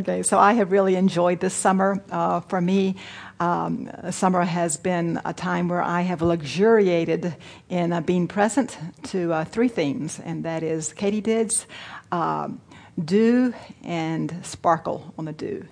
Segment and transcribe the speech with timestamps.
[0.00, 2.02] Okay, so I have really enjoyed this summer.
[2.10, 2.96] Uh, for me,
[3.38, 7.36] um, summer has been a time where I have luxuriated
[7.68, 8.78] in uh, being present
[9.08, 11.66] to uh, three themes, and that is katydids,
[12.12, 12.62] um,
[13.04, 13.52] dew,
[13.84, 15.66] and sparkle on the dew.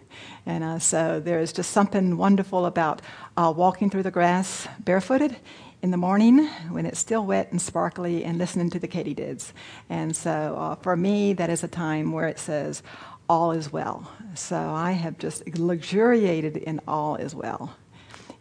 [0.44, 3.00] And uh, so there is just something wonderful about
[3.38, 5.36] uh, walking through the grass barefooted
[5.80, 9.52] in the morning when it's still wet and sparkly and listening to the katydids.
[9.88, 12.82] And so uh, for me, that is a time where it says,
[13.28, 14.10] all is well.
[14.34, 17.76] So I have just luxuriated in all is well.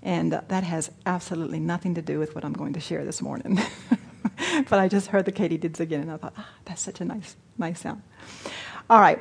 [0.01, 3.59] And that has absolutely nothing to do with what I'm going to share this morning.
[4.69, 7.35] but I just heard the katydids again, and I thought, ah, that's such a nice,
[7.57, 8.01] nice sound.
[8.89, 9.19] All right.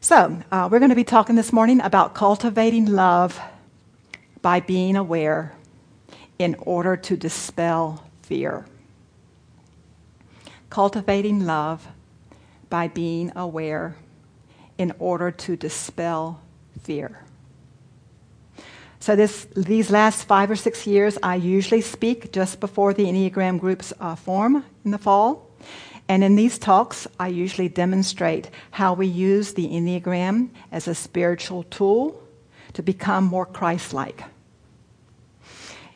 [0.00, 3.40] So uh, we're going to be talking this morning about cultivating love
[4.42, 5.56] by being aware
[6.38, 8.66] in order to dispel fear.
[10.70, 11.88] Cultivating love
[12.70, 13.96] by being aware
[14.78, 16.40] in order to dispel
[16.82, 17.24] fear.
[19.00, 23.60] So, this, these last five or six years, I usually speak just before the Enneagram
[23.60, 25.48] groups uh, form in the fall.
[26.08, 31.64] And in these talks, I usually demonstrate how we use the Enneagram as a spiritual
[31.64, 32.20] tool
[32.72, 34.24] to become more Christ like.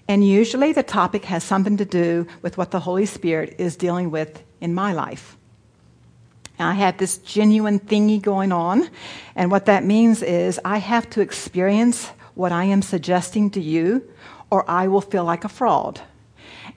[0.09, 4.11] And usually the topic has something to do with what the Holy Spirit is dealing
[4.11, 5.37] with in my life.
[6.63, 8.89] I have this genuine thingy going on.
[9.37, 14.09] And what that means is I have to experience what I am suggesting to you,
[14.51, 16.01] or I will feel like a fraud.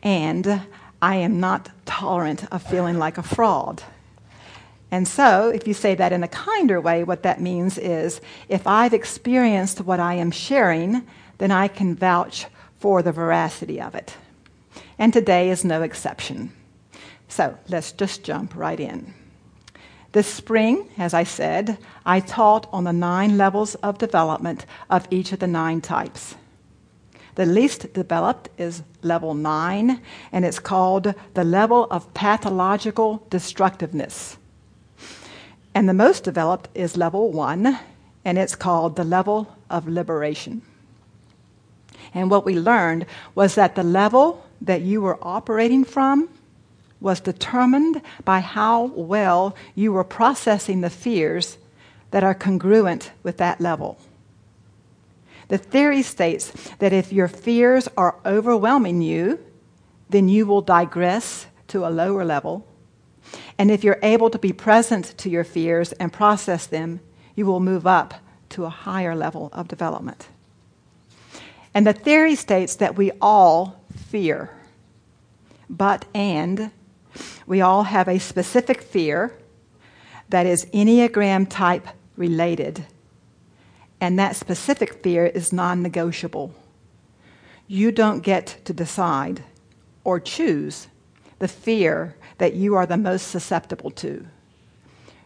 [0.03, 0.61] And
[1.01, 3.83] I am not tolerant of feeling like a fraud.
[4.91, 8.65] And so, if you say that in a kinder way, what that means is if
[8.65, 11.05] I've experienced what I am sharing,
[11.37, 12.45] then I can vouch
[12.79, 14.15] for the veracity of it.
[14.97, 16.53] And today is no exception.
[17.27, 19.13] So, let's just jump right in.
[20.15, 25.33] This spring, as I said, I taught on the nine levels of development of each
[25.33, 26.35] of the nine types.
[27.35, 29.99] The least developed is level nine,
[30.31, 34.37] and it's called the level of pathological destructiveness.
[35.73, 37.77] And the most developed is level one,
[38.23, 40.61] and it's called the level of liberation.
[42.13, 46.29] And what we learned was that the level that you were operating from
[47.05, 51.59] was determined by how well you were processing the fears
[52.09, 53.99] that are congruent with that level.
[55.49, 59.37] The theory states that if your fears are overwhelming you,
[60.09, 62.65] then you will digress to a lower level.
[63.59, 67.01] And if you're able to be present to your fears and process them,
[67.35, 68.15] you will move up
[68.49, 70.27] to a higher level of development.
[71.71, 74.49] And the theory states that we all fear,
[75.69, 76.71] but and
[77.45, 79.33] we all have a specific fear
[80.29, 82.85] that is Enneagram type related,
[84.01, 86.53] and that specific fear is non negotiable.
[87.67, 89.43] You don't get to decide
[90.03, 90.87] or choose
[91.39, 94.25] the fear that you are the most susceptible to.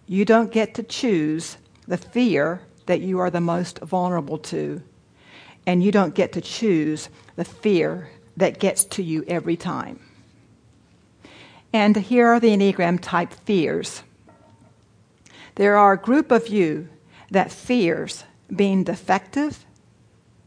[0.07, 1.57] You don't get to choose
[1.87, 4.81] the fear that you are the most vulnerable to.
[5.67, 9.99] And you don't get to choose the fear that gets to you every time.
[11.71, 14.03] And here are the Enneagram type fears.
[15.55, 16.89] There are a group of you
[17.31, 18.23] that fears
[18.55, 19.65] being defective,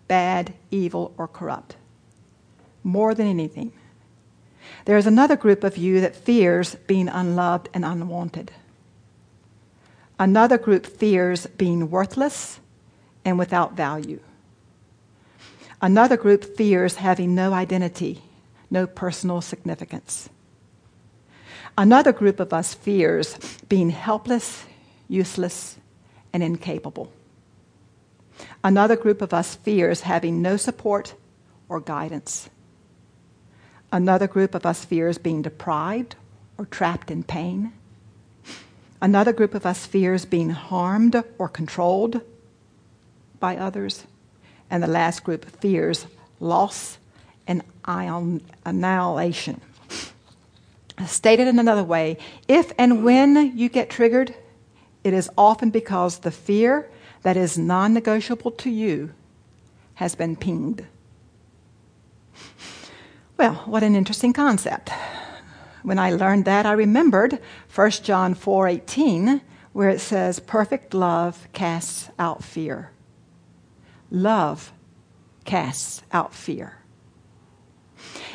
[0.09, 1.77] bad, evil, or corrupt
[2.83, 3.73] more than anything.
[4.85, 8.53] There's another group of you that fears being unloved and unwanted.
[10.19, 12.61] Another group fears being worthless
[13.25, 14.21] and without value.
[15.81, 18.23] Another group fears having no identity,
[18.71, 20.29] no personal significance.
[21.77, 23.37] Another group of us fears
[23.69, 24.65] being helpless,
[25.09, 25.79] useless,
[26.33, 27.11] and incapable.
[28.63, 31.15] Another group of us fears having no support
[31.69, 32.51] or guidance.
[33.91, 36.17] Another group of us fears being deprived
[36.59, 37.73] or trapped in pain.
[39.01, 42.21] Another group of us fears being harmed or controlled
[43.41, 44.07] by others.
[44.71, 46.07] And the last group fears
[46.41, 46.99] loss
[47.47, 49.61] and annihilation.
[51.07, 52.19] Stated in another way,
[52.49, 54.35] if and when you get triggered,
[55.03, 56.91] it is often because the fear
[57.23, 59.13] that is non negotiable to you
[59.95, 60.87] has been pinged.
[63.37, 64.91] Well, what an interesting concept.
[65.83, 67.41] When I learned that, I remembered
[67.75, 69.41] 1 John 4:18
[69.73, 72.91] where it says perfect love casts out fear.
[74.11, 74.73] Love
[75.45, 76.77] casts out fear.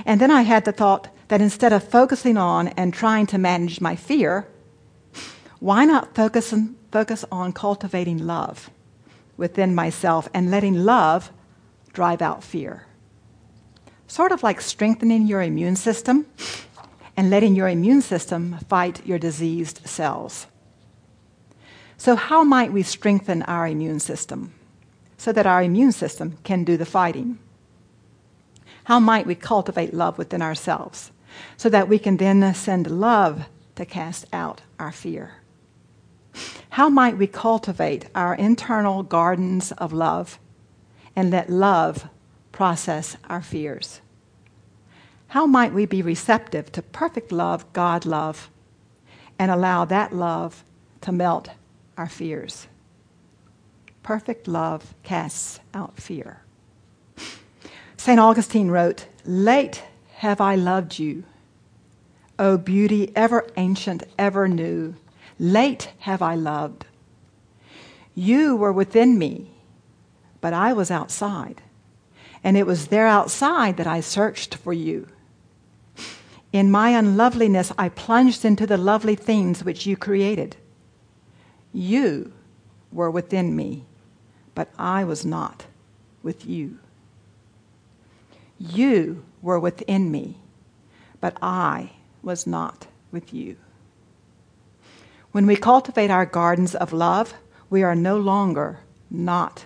[0.05, 3.81] And then I had the thought, that instead of focusing on and trying to manage
[3.81, 4.47] my fear,
[5.59, 8.69] why not focus, on, focus on cultivating love
[9.35, 11.31] within myself and letting love
[11.93, 12.85] drive out fear.
[14.07, 16.25] Sort of like strengthening your immune system
[17.17, 20.47] and letting your immune system fight your diseased cells.
[21.97, 24.53] So, how might we strengthen our immune system
[25.17, 27.39] so that our immune system can do the fighting?
[28.83, 31.11] How might we cultivate love within ourselves
[31.57, 33.45] so that we can then send love
[33.75, 35.35] to cast out our fear?
[36.71, 40.39] How might we cultivate our internal gardens of love
[41.15, 42.07] and let love
[42.51, 44.01] process our fears?
[45.29, 48.49] How might we be receptive to perfect love, God love,
[49.37, 50.63] and allow that love
[51.01, 51.49] to melt
[51.97, 52.67] our fears?
[54.03, 56.41] Perfect love casts out fear.
[57.97, 58.19] St.
[58.19, 59.83] Augustine wrote, Late
[60.17, 61.23] have I loved you,
[62.37, 64.95] O beauty ever ancient, ever new
[65.39, 66.85] Late have I loved.
[68.15, 69.51] You were within me,
[70.41, 71.61] but I was outside.
[72.43, 75.07] And it was there outside that I searched for you.
[76.51, 80.55] In my unloveliness, I plunged into the lovely things which you created.
[81.71, 82.33] You
[82.91, 83.85] were within me,
[84.55, 85.65] but I was not
[86.23, 86.79] with you.
[88.59, 90.37] You were within me,
[91.21, 91.91] but I
[92.23, 93.57] was not with you.
[95.31, 97.33] When we cultivate our gardens of love,
[97.69, 99.65] we are no longer not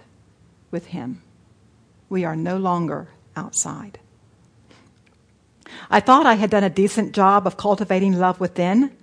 [0.70, 1.22] with Him.
[2.10, 4.00] We are no longer outside.
[5.90, 8.96] I thought I had done a decent job of cultivating love within,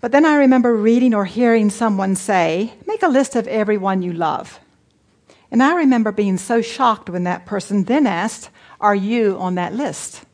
[0.00, 4.12] but then I remember reading or hearing someone say, Make a list of everyone you
[4.12, 4.60] love.
[5.50, 8.50] And I remember being so shocked when that person then asked,
[8.80, 10.24] Are you on that list?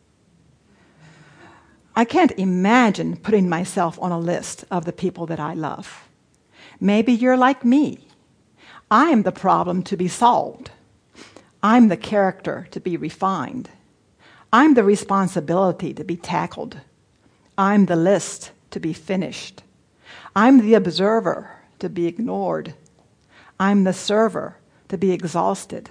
[1.94, 6.08] I can't imagine putting myself on a list of the people that I love.
[6.80, 7.98] Maybe you're like me.
[8.90, 10.70] I'm the problem to be solved.
[11.62, 13.68] I'm the character to be refined.
[14.52, 16.80] I'm the responsibility to be tackled.
[17.56, 19.62] I'm the list to be finished.
[20.34, 22.74] I'm the observer to be ignored.
[23.60, 24.56] I'm the server
[24.92, 25.88] to be exhausted.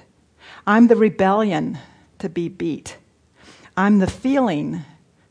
[0.67, 1.79] I'm the rebellion
[2.19, 2.97] to be beat.
[3.75, 4.85] I'm the feeling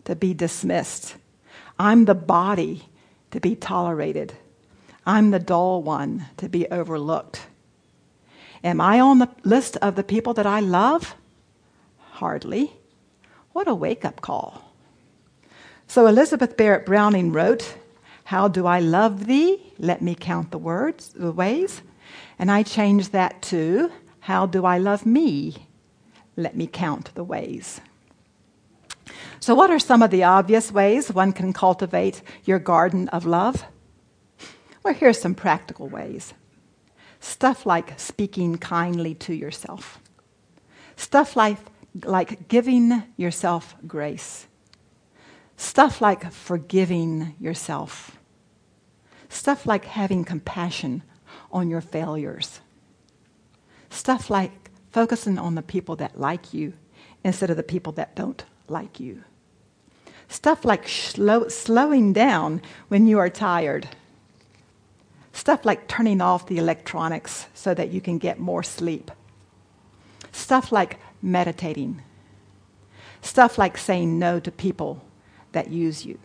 [0.06, 1.14] to be dismissed.
[1.78, 2.88] I'm the body
[3.30, 4.32] to be tolerated.
[5.06, 7.42] I'm the dull one to be overlooked.
[8.64, 11.14] Am I on the list of the people that I love?
[12.14, 12.72] Hardly.
[13.52, 14.74] What a wake up call.
[15.86, 17.76] So Elizabeth Barrett Browning wrote,
[18.24, 19.62] How do I love thee?
[19.78, 21.82] Let me count the words, the ways.
[22.38, 23.90] And I changed that to,
[24.20, 25.66] How do I love me?
[26.36, 27.80] Let me count the ways.
[29.40, 33.64] So, what are some of the obvious ways one can cultivate your garden of love?
[34.82, 36.34] Well, here's some practical ways.
[37.20, 40.00] Stuff like speaking kindly to yourself.
[40.96, 41.58] Stuff like,
[42.04, 44.46] like giving yourself grace.
[45.56, 48.18] Stuff like forgiving yourself.
[49.28, 51.02] Stuff like having compassion
[51.52, 52.60] on your failures.
[53.90, 56.72] Stuff like focusing on the people that like you
[57.24, 59.24] instead of the people that don't like you.
[60.28, 63.88] Stuff like slow, slowing down when you are tired.
[65.32, 69.10] Stuff like turning off the electronics so that you can get more sleep.
[70.32, 72.02] Stuff like meditating.
[73.22, 75.02] Stuff like saying no to people
[75.52, 76.18] that use you.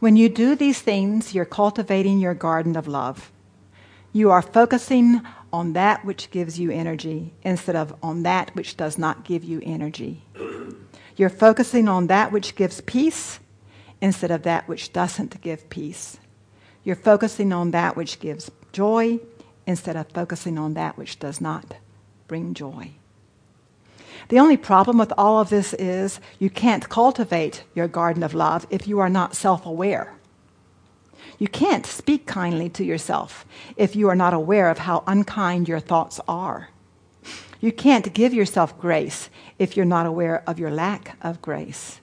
[0.00, 3.30] When you do these things, you're cultivating your garden of love.
[4.14, 8.96] You are focusing on that which gives you energy instead of on that which does
[8.96, 10.22] not give you energy.
[11.16, 13.40] You're focusing on that which gives peace
[14.00, 16.18] instead of that which doesn't give peace.
[16.84, 19.18] You're focusing on that which gives joy
[19.66, 21.74] instead of focusing on that which does not
[22.28, 22.92] bring joy.
[24.28, 28.64] The only problem with all of this is you can't cultivate your garden of love
[28.70, 30.13] if you are not self aware.
[31.38, 33.44] You can't speak kindly to yourself
[33.76, 36.68] if you are not aware of how unkind your thoughts are.
[37.60, 42.00] You can't give yourself grace if you're not aware of your lack of grace.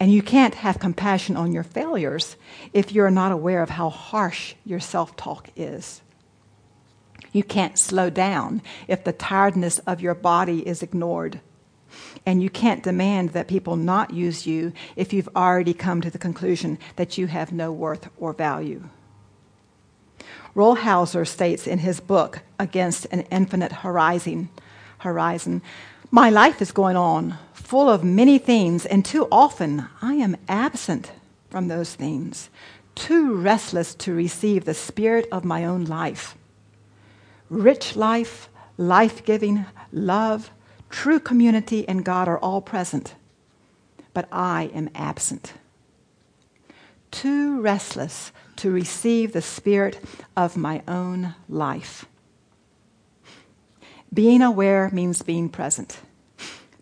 [0.00, 2.36] And you can't have compassion on your failures
[2.72, 6.00] if you're not aware of how harsh your self talk is.
[7.32, 11.40] You can't slow down if the tiredness of your body is ignored.
[12.26, 16.18] And you can't demand that people not use you if you've already come to the
[16.18, 18.84] conclusion that you have no worth or value.
[20.54, 24.48] Rolheiser states in his book, Against an Infinite Horizon,
[24.98, 25.62] horizon.
[26.10, 31.12] My life is going on, full of many things, and too often I am absent
[31.50, 32.50] from those things,
[32.94, 36.34] too restless to receive the spirit of my own life.
[37.50, 40.50] rich life, life giving, love,
[40.90, 43.14] true community, and God are all present.
[44.14, 45.54] But I am absent.
[47.10, 50.02] Too restless to receive the spirit
[50.36, 52.06] of my own life.
[54.12, 56.00] Being aware means being present.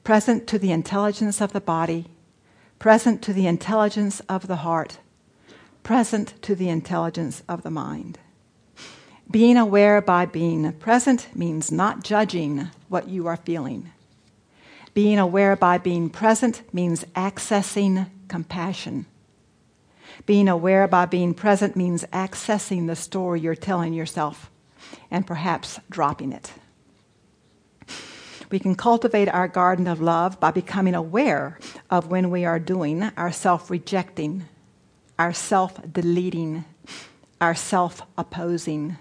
[0.05, 2.07] Present to the intelligence of the body,
[2.79, 4.99] present to the intelligence of the heart,
[5.83, 8.19] present to the intelligence of the mind.
[9.31, 13.91] Being aware by being present means not judging what you are feeling.
[14.97, 19.05] Being aware by being present means accessing compassion.
[20.25, 24.51] Being aware by being present means accessing the story you're telling yourself
[25.11, 26.51] and perhaps dropping it.
[28.51, 31.59] We can cultivate our garden of love by becoming aware
[31.91, 34.45] of when we are doing our self rejecting,
[35.19, 36.65] our self deleting,
[37.39, 38.97] our self opposing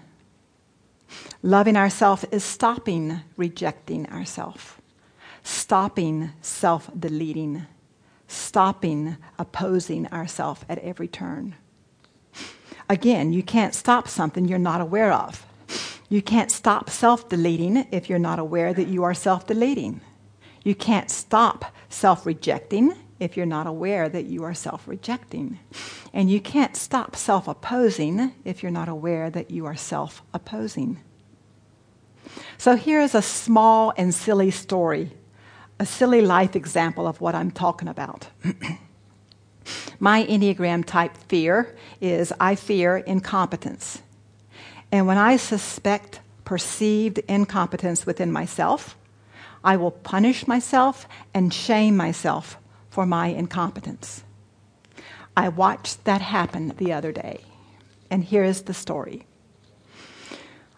[1.42, 4.75] Loving ourselves is stopping rejecting ourselves,
[5.46, 7.66] stopping self deleting,
[8.26, 11.54] stopping opposing ourselves at every turn.
[12.88, 15.46] Again, you can't stop something you're not aware of.
[16.08, 20.00] You can't stop self deleting if you're not aware that you are self deleting.
[20.64, 25.60] You can't stop self rejecting if you're not aware that you are self rejecting.
[26.12, 30.98] And you can't stop self opposing if you're not aware that you are self opposing.
[32.58, 35.12] So here is a small and silly story,
[35.78, 38.28] a silly life example of what I'm talking about.
[39.98, 44.02] My Enneagram type fear is I fear incompetence.
[44.92, 48.96] And when I suspect perceived incompetence within myself,
[49.64, 52.56] I will punish myself and shame myself
[52.88, 54.22] for my incompetence.
[55.36, 57.40] I watched that happen the other day.
[58.10, 59.26] And here is the story.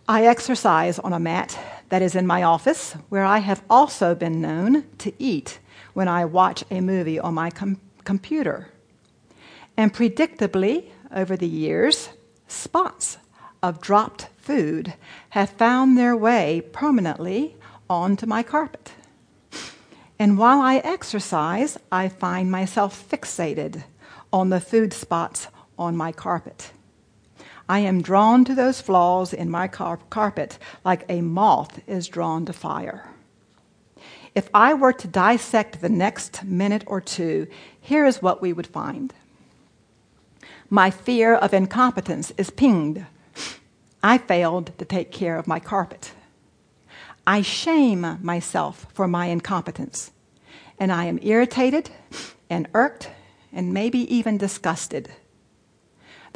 [0.08, 4.40] I exercise on a mat that is in my office, where I have also been
[4.40, 5.58] known to eat
[5.94, 8.68] when I watch a movie on my com- computer.
[9.76, 12.10] And predictably, over the years,
[12.46, 13.18] spots
[13.62, 14.94] of dropped food
[15.30, 17.56] have found their way permanently
[17.88, 18.92] onto my carpet.
[20.18, 23.84] And while I exercise, I find myself fixated
[24.32, 26.72] on the food spots on my carpet.
[27.68, 32.46] I am drawn to those flaws in my car- carpet like a moth is drawn
[32.46, 33.10] to fire.
[34.34, 37.46] If I were to dissect the next minute or two,
[37.80, 39.12] here is what we would find.
[40.70, 43.06] My fear of incompetence is pinged.
[44.02, 46.12] I failed to take care of my carpet.
[47.26, 50.12] I shame myself for my incompetence,
[50.78, 51.90] and I am irritated
[52.48, 53.10] and irked
[53.52, 55.10] and maybe even disgusted.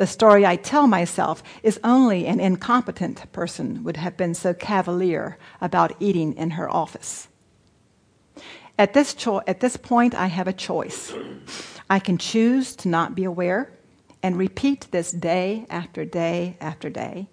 [0.03, 5.39] The story I tell myself is only an incompetent person would have been so cavalier
[5.61, 7.29] about eating in her office.
[8.77, 11.13] At this, cho- at this point, I have a choice.
[11.89, 13.71] I can choose to not be aware
[14.25, 17.29] and repeat this day after day after day,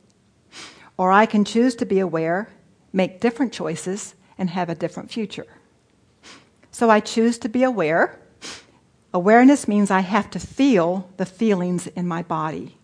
[0.95, 2.49] or I can choose to be aware
[2.93, 5.47] make different choices, and have a different future.
[6.69, 8.18] So I choose to be aware.
[9.13, 12.77] Awareness means I have to feel the feelings in my body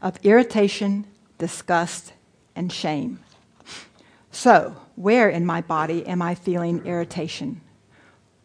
[0.00, 1.06] of irritation,
[1.38, 2.12] disgust,
[2.54, 3.18] and shame.
[4.30, 7.62] So, where in my body am I feeling irritation?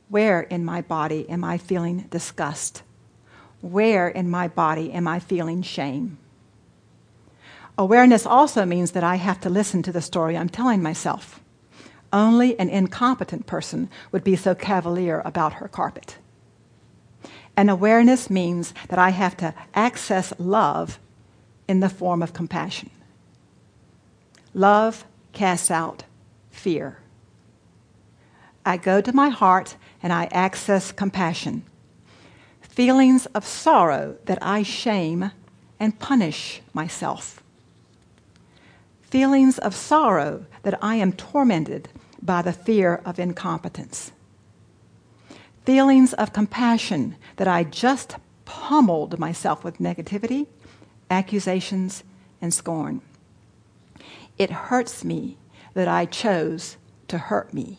[0.08, 2.82] Where in my body am I feeling disgust?
[3.62, 6.18] Where in my body am I feeling shame?
[7.78, 11.40] Awareness also means that I have to listen to the story I'm telling myself.
[12.12, 16.18] Only an incompetent person would be so cavalier about her carpet.
[17.60, 20.98] And awareness means that I have to access love
[21.68, 22.90] in the form of compassion.
[24.54, 26.04] Love casts out
[26.52, 27.00] fear.
[28.66, 31.64] I go to my heart and I access compassion.
[32.62, 35.32] Feelings of sorrow that I shame
[35.82, 37.44] and punish myself
[39.10, 41.90] feelings of sorrow that I am tormented
[42.22, 44.12] by the fear of incompetence,
[45.70, 50.48] feelings of compassion that I just pummeled myself with negativity,
[51.12, 52.04] accusations,
[52.42, 53.02] and scorn.
[54.40, 55.38] It hurts me
[55.76, 57.78] that I chose to hurt me.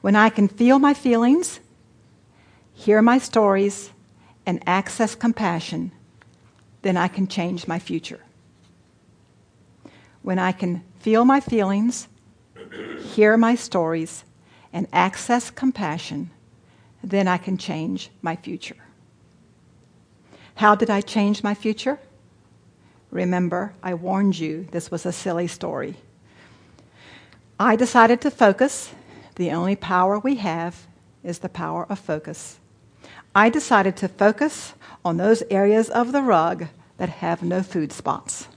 [0.00, 1.60] When I can feel my feelings,
[2.72, 3.90] hear my stories,
[4.46, 5.92] and access compassion,
[6.80, 8.20] then I can change my future
[10.22, 12.08] when I can feel my feelings,
[13.14, 14.24] hear my stories,
[14.72, 16.30] and access compassion,
[17.02, 18.76] then I can change my future.
[20.56, 21.98] How did I change my future?
[23.10, 25.96] Remember, I warned you this was a silly story.
[27.58, 28.92] I decided to focus.
[29.36, 30.86] The only power we have
[31.22, 32.58] is the power of focus.
[33.34, 38.48] I decided to focus on those areas of the rug that have no food spots.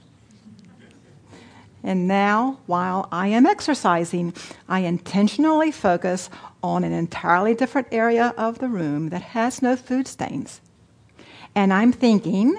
[1.83, 4.33] And now, while I am exercising,
[4.69, 6.29] I intentionally focus
[6.61, 10.61] on an entirely different area of the room that has no food stains.
[11.55, 12.57] And I'm thinking,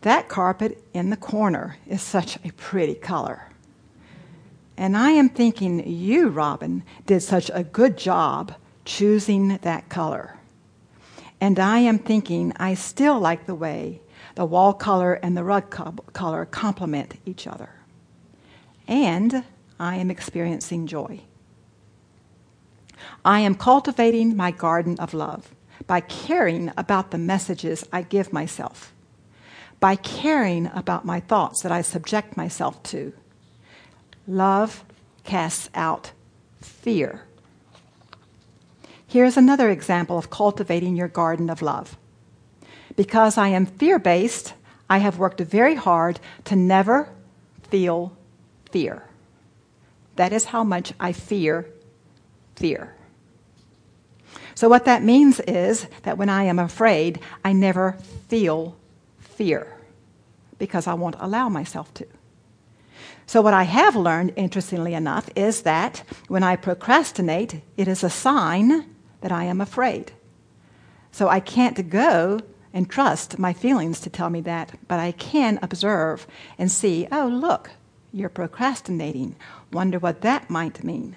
[0.00, 3.50] that carpet in the corner is such a pretty color.
[4.76, 8.54] And I am thinking, you, Robin, did such a good job
[8.84, 10.36] choosing that color.
[11.40, 14.00] And I am thinking, I still like the way
[14.36, 15.70] the wall color and the rug
[16.12, 17.70] color complement each other.
[18.88, 19.44] And
[19.78, 21.20] I am experiencing joy.
[23.24, 25.54] I am cultivating my garden of love
[25.86, 28.92] by caring about the messages I give myself,
[29.80, 33.12] by caring about my thoughts that I subject myself to.
[34.26, 34.84] Love
[35.24, 36.12] casts out
[36.60, 37.24] fear.
[39.06, 41.96] Here's another example of cultivating your garden of love.
[42.96, 44.54] Because I am fear based,
[44.88, 47.10] I have worked very hard to never
[47.70, 48.15] feel
[48.76, 49.02] fear.
[50.16, 51.64] That is how much I fear
[52.56, 52.94] fear.
[54.54, 57.96] So, what that means is that when I am afraid, I never
[58.28, 58.76] feel
[59.18, 59.78] fear
[60.58, 62.06] because I won't allow myself to.
[63.24, 68.10] So, what I have learned, interestingly enough, is that when I procrastinate, it is a
[68.10, 68.84] sign
[69.22, 70.12] that I am afraid.
[71.12, 72.40] So, I can't go
[72.74, 76.26] and trust my feelings to tell me that, but I can observe
[76.58, 77.70] and see, oh, look,
[78.16, 79.36] you're procrastinating.
[79.70, 81.16] Wonder what that might mean.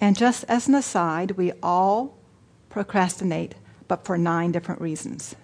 [0.00, 2.16] And just as an aside, we all
[2.68, 3.56] procrastinate,
[3.88, 5.34] but for nine different reasons.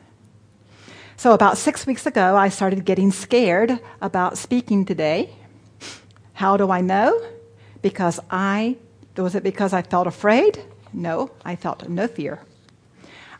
[1.16, 5.30] So, about six weeks ago, I started getting scared about speaking today.
[6.34, 7.20] How do I know?
[7.82, 8.76] Because I,
[9.16, 10.62] was it because I felt afraid?
[10.92, 12.40] No, I felt no fear.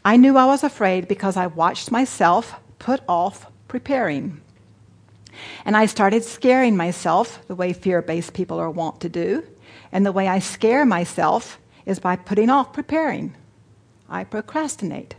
[0.05, 4.41] I knew I was afraid because I watched myself put off preparing.
[5.65, 9.45] And I started scaring myself the way fear based people are wont to do.
[9.93, 13.35] And the way I scare myself is by putting off preparing.
[14.09, 15.15] I procrastinate.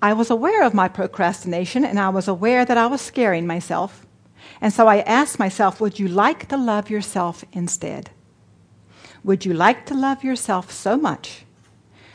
[0.00, 4.04] I was aware of my procrastination and I was aware that I was scaring myself.
[4.60, 8.10] And so I asked myself, would you like to love yourself instead?
[9.24, 11.44] Would you like to love yourself so much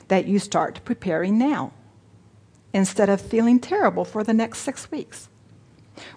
[0.09, 1.71] that you start preparing now
[2.73, 5.29] instead of feeling terrible for the next six weeks?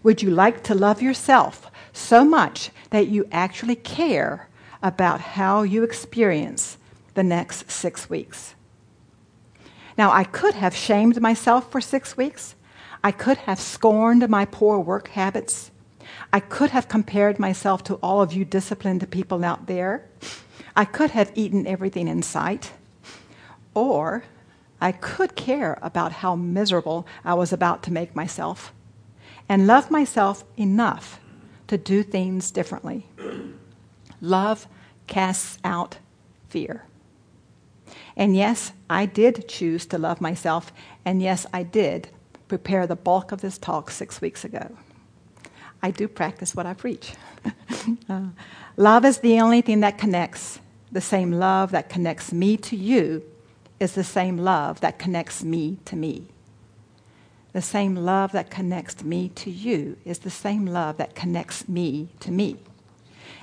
[0.02, 4.48] Would you like to love yourself so much that you actually care
[4.82, 6.78] about how you experience
[7.14, 8.54] the next six weeks?
[9.98, 12.54] Now, I could have shamed myself for six weeks.
[13.02, 15.70] I could have scorned my poor work habits.
[16.32, 20.08] I could have compared myself to all of you disciplined people out there.
[20.76, 22.72] I could have eaten everything in sight.
[23.74, 24.24] Or
[24.80, 28.72] I could care about how miserable I was about to make myself
[29.50, 31.20] and love myself enough
[31.66, 33.04] to do things differently.
[34.20, 34.68] Love
[35.08, 35.98] casts out
[36.48, 36.84] fear.
[38.16, 40.72] And yes, I did choose to love myself,
[41.04, 42.10] and yes, I did
[42.46, 44.76] prepare the bulk of this talk six weeks ago.
[45.82, 47.14] I do practice what I preach.
[48.08, 48.26] uh,
[48.76, 50.60] love is the only thing that connects.
[50.92, 53.24] The same love that connects me to you
[53.80, 56.28] is the same love that connects me to me.
[57.52, 62.10] The same love that connects me to you is the same love that connects me
[62.20, 62.58] to me.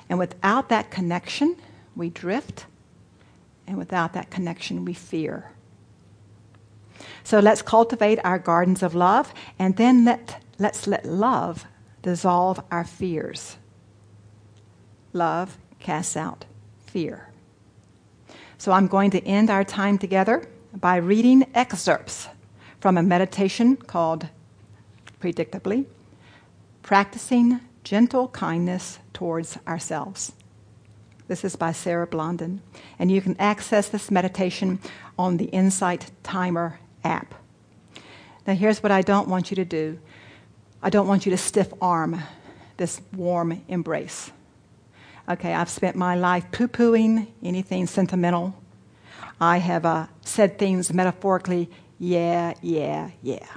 [0.10, 1.58] And without that connection,
[1.96, 2.66] we drift.
[3.68, 5.52] And without that connection, we fear.
[7.24, 11.66] So let's cultivate our gardens of love, and then let, let's let love
[12.02, 13.58] dissolve our fears.
[15.12, 16.46] Love casts out
[16.86, 17.30] fear.
[18.58, 22.30] So I'm going to end our time together by reading excerpts
[22.80, 24.28] from a meditation called,
[25.20, 25.86] predictably,
[26.84, 30.34] Practicing Gentle Kindness Towards Ourselves.
[31.28, 32.62] This is by Sarah Blondin.
[32.98, 34.80] And you can access this meditation
[35.18, 37.34] on the Insight Timer app.
[38.46, 40.00] Now, here's what I don't want you to do
[40.82, 42.22] I don't want you to stiff arm
[42.78, 44.32] this warm embrace.
[45.28, 48.56] Okay, I've spent my life poo pooing anything sentimental.
[49.42, 53.48] I have uh, said things metaphorically yeah, yeah, yeah.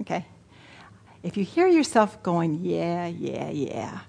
[0.00, 0.24] Okay?
[1.22, 4.00] If you hear yourself going, yeah, yeah, yeah,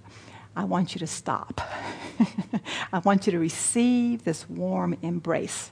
[0.56, 1.62] I want you to stop.
[2.94, 5.72] I want you to receive this warm embrace.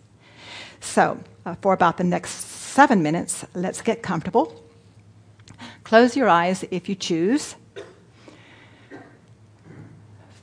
[0.79, 4.63] So, uh, for about the next seven minutes, let's get comfortable.
[5.83, 7.55] Close your eyes if you choose.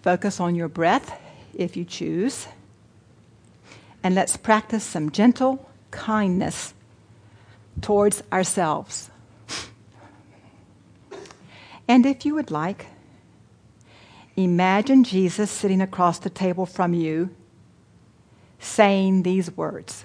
[0.03, 1.21] Focus on your breath
[1.55, 2.49] if you choose.
[4.03, 6.75] And let's practice some gentle kindness
[7.81, 9.11] towards ourselves.
[11.89, 12.87] And if you would like,
[14.37, 17.35] imagine Jesus sitting across the table from you
[18.59, 20.05] saying these words.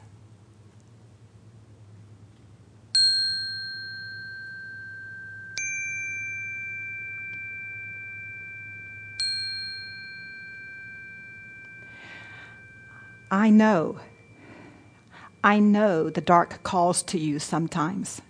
[13.29, 13.99] I know,
[15.43, 18.21] I know the dark calls to you sometimes,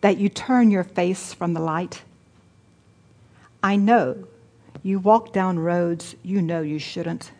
[0.00, 2.02] that you turn your face from the light.
[3.62, 4.28] I know
[4.82, 7.32] you walk down roads you know you shouldn't.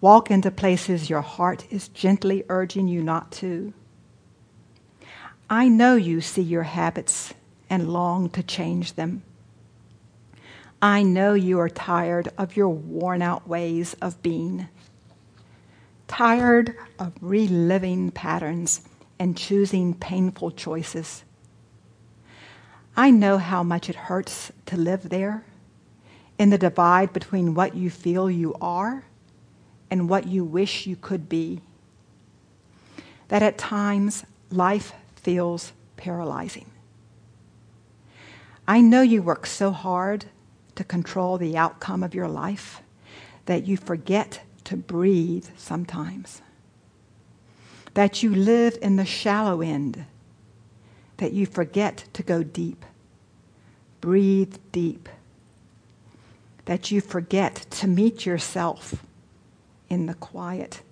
[0.00, 3.72] Walk into places your heart is gently urging you not to.
[5.48, 7.34] I know you see your habits
[7.70, 9.22] and long to change them.
[10.82, 14.66] I know you are tired of your worn out ways of being,
[16.12, 18.82] tired of reliving patterns
[19.18, 21.24] and choosing painful choices.
[22.94, 25.42] I know how much it hurts to live there
[26.38, 29.04] in the divide between what you feel you are
[29.90, 31.62] and what you wish you could be.
[33.28, 36.66] That at times life feels paralyzing.
[38.68, 40.26] I know you work so hard
[40.74, 42.82] to control the outcome of your life
[43.46, 46.42] that you forget to breathe sometimes.
[47.94, 50.04] That you live in the shallow end,
[51.18, 52.84] that you forget to go deep.
[54.00, 55.08] Breathe deep.
[56.64, 59.04] That you forget to meet yourself
[59.88, 60.82] in the quiet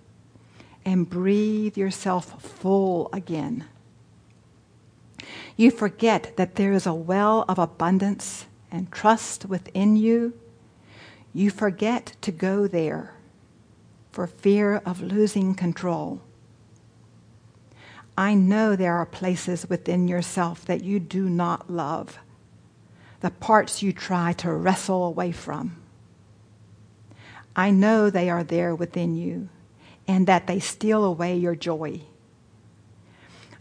[0.85, 3.64] and breathe yourself full again.
[5.56, 10.33] You forget that there is a well of abundance and trust within you.
[11.33, 13.14] You forget to go there
[14.20, 16.20] for fear of losing control.
[18.18, 22.18] I know there are places within yourself that you do not love,
[23.20, 25.80] the parts you try to wrestle away from.
[27.56, 29.48] I know they are there within you
[30.06, 32.02] and that they steal away your joy.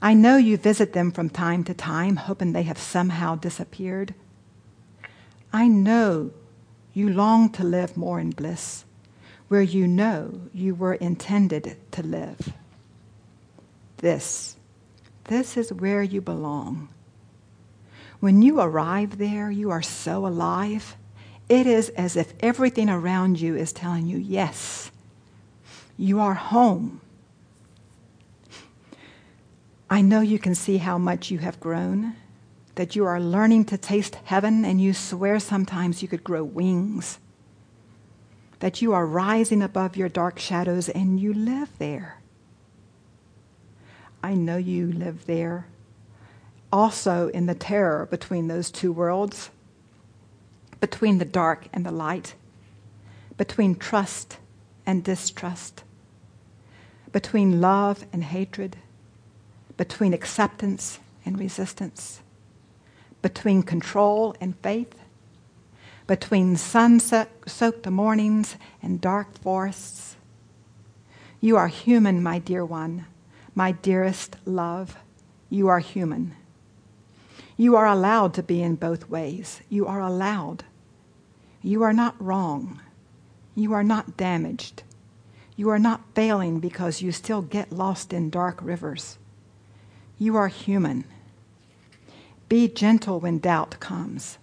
[0.02, 4.13] I know you visit them from time to time, hoping they have somehow disappeared.
[5.54, 6.32] I know
[6.91, 8.84] you long to live more in bliss,
[9.49, 12.53] where you know you were intended to live.
[13.97, 14.55] This,
[15.25, 16.89] this is where you belong.
[18.19, 20.95] When you arrive there, you are so alive
[21.49, 24.91] it is as if everything around you is telling you, yes,
[25.97, 27.01] you are home.
[29.89, 32.15] I know you can see how much you have grown,
[32.75, 37.17] that you are learning to taste heaven, and you swear sometimes you could grow wings,
[38.60, 42.19] that you are rising above your dark shadows and you live there.
[44.22, 45.67] I know you live there,
[46.72, 49.50] also in the terror between those two worlds
[50.80, 52.36] between the dark and the light,
[53.38, 54.38] between trust
[54.86, 55.84] and distrust,
[57.12, 58.78] between love and hatred,
[59.78, 62.22] between acceptance and resistance,
[63.22, 64.98] between control and faith,
[66.10, 70.15] between sunset soaked mornings and dark forests.
[71.39, 73.06] You are human, my dear one,
[73.54, 74.98] my dearest love.
[75.52, 76.34] You are human.
[77.58, 79.62] You are allowed to be in both ways.
[79.69, 80.63] You are allowed.
[81.62, 82.80] You are not wrong.
[83.54, 84.82] You are not damaged.
[85.56, 89.19] You are not failing because you still get lost in dark rivers.
[90.17, 91.04] You are human.
[92.48, 94.39] Be gentle when doubt comes,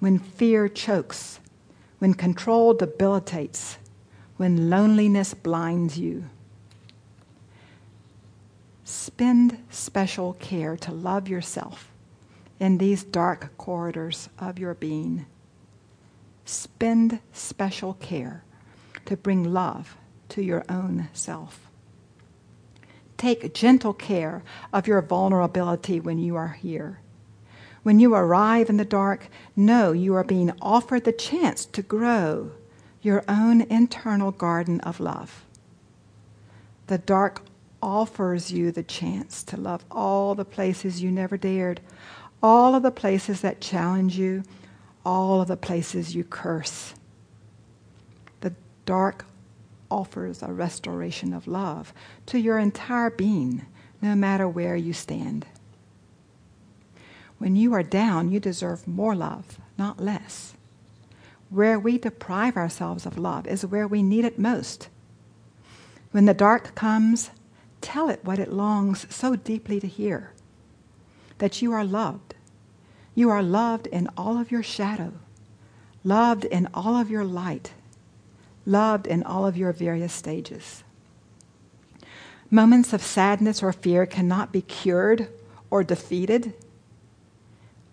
[0.00, 1.40] when fear chokes,
[1.98, 3.78] when control debilitates,
[4.36, 6.24] when loneliness blinds you.
[8.84, 11.90] Spend special care to love yourself
[12.60, 15.26] in these dark corridors of your being
[16.48, 18.42] spend special care
[19.04, 19.96] to bring love
[20.30, 21.60] to your own self.
[23.16, 27.00] Take gentle care of your vulnerability when you are here.
[27.82, 32.52] When you arrive in the dark, know you are being offered the chance to grow
[33.02, 35.44] your own internal garden of love.
[36.88, 37.42] The dark
[37.82, 41.80] offers you the chance to love all the places you never dared,
[42.42, 44.42] all of the places that challenge you,
[45.04, 46.94] all of the places you curse.
[48.40, 49.24] The dark
[49.90, 51.94] offers a restoration of love
[52.26, 53.66] to your entire being,
[54.02, 55.46] no matter where you stand.
[57.38, 60.54] When you are down, you deserve more love, not less.
[61.50, 64.88] Where we deprive ourselves of love is where we need it most.
[66.10, 67.30] When the dark comes,
[67.80, 70.32] tell it what it longs so deeply to hear
[71.38, 72.34] that you are loved.
[73.14, 75.12] You are loved in all of your shadow,
[76.04, 77.72] loved in all of your light,
[78.66, 80.82] loved in all of your various stages.
[82.50, 85.28] Moments of sadness or fear cannot be cured
[85.70, 86.54] or defeated.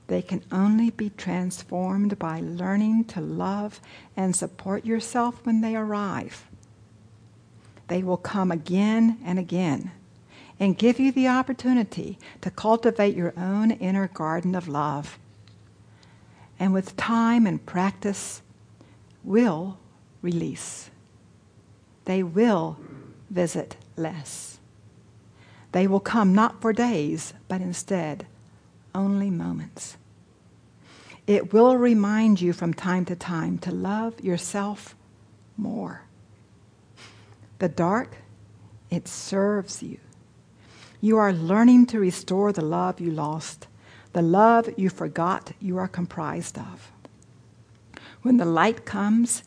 [0.07, 3.79] They can only be transformed by learning to love
[4.15, 6.45] and support yourself when they arrive.
[7.87, 9.91] They will come again and again
[10.59, 15.17] and give you the opportunity to cultivate your own inner garden of love.
[16.59, 18.41] And with time and practice,
[19.25, 19.77] will
[20.21, 20.89] release.
[22.05, 22.77] They will
[23.29, 24.59] visit less.
[25.71, 28.27] They will come not for days, but instead
[28.95, 29.97] only moments.
[31.27, 34.95] It will remind you from time to time to love yourself
[35.57, 36.01] more.
[37.59, 38.17] The dark,
[38.89, 39.99] it serves you.
[41.01, 43.67] You are learning to restore the love you lost,
[44.13, 46.91] the love you forgot you are comprised of.
[48.21, 49.43] When the light comes,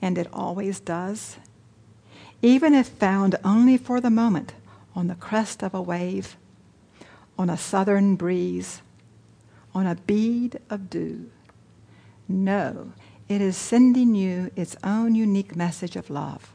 [0.00, 1.36] and it always does,
[2.40, 4.54] even if found only for the moment
[4.94, 6.36] on the crest of a wave,
[7.38, 8.82] on a southern breeze,
[9.74, 11.30] on a bead of dew.
[12.28, 12.92] No,
[13.28, 16.52] it is sending you its own unique message of love,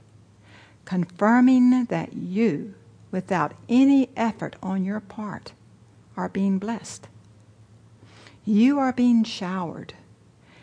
[0.85, 2.75] confirming that you,
[3.11, 5.53] without any effort on your part,
[6.15, 7.07] are being blessed.
[8.45, 9.93] You are being showered,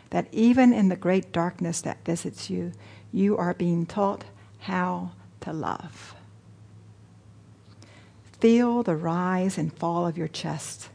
[0.09, 2.71] that even in the great darkness that visits you,
[3.11, 4.23] you are being taught
[4.59, 6.15] how to love.
[8.39, 10.89] Feel the rise and fall of your chest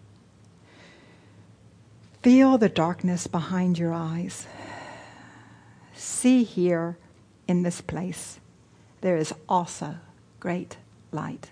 [2.23, 4.47] Feel the darkness behind your eyes.
[5.95, 6.99] See here
[7.49, 8.39] in this place,
[9.01, 9.97] there is also
[10.39, 10.77] great
[11.13, 11.51] light.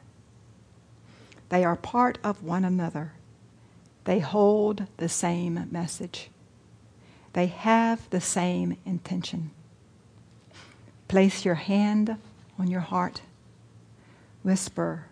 [1.49, 3.13] They are part of one another.
[4.05, 6.29] They hold the same message.
[7.33, 9.51] They have the same intention.
[11.09, 12.17] Place your hand
[12.59, 13.23] on your heart.
[14.43, 15.07] Whisper,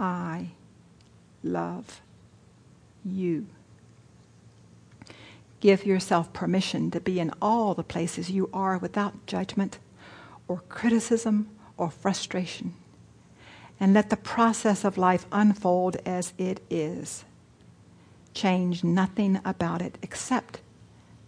[0.00, 0.48] I
[1.42, 2.00] love
[3.04, 3.46] you.
[5.62, 9.78] Give yourself permission to be in all the places you are without judgment
[10.48, 12.74] or criticism or frustration.
[13.78, 17.24] And let the process of life unfold as it is.
[18.34, 20.58] Change nothing about it except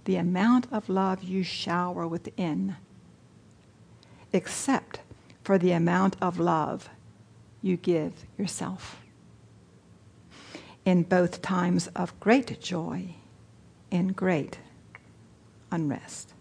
[0.04, 2.74] the amount of love you shower within,
[4.32, 4.98] except
[5.44, 6.88] for the amount of love
[7.62, 9.00] you give yourself.
[10.84, 13.14] In both times of great joy
[13.94, 14.58] in great
[15.70, 16.33] unrest.